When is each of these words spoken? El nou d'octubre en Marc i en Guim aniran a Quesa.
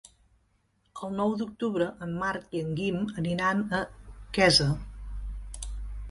El 1.07 1.11
nou 1.17 1.33
d'octubre 1.41 1.89
en 2.05 2.15
Marc 2.23 2.55
i 2.59 2.61
en 2.67 2.71
Guim 2.79 2.97
aniran 3.23 3.61
a 3.81 3.83
Quesa. 4.39 4.67